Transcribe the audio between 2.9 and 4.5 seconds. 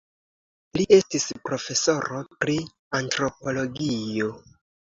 antropologio.